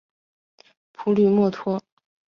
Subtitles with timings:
[0.93, 1.79] 普吕默托。